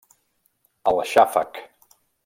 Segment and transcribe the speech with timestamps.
[0.93, 1.65] El xàfec.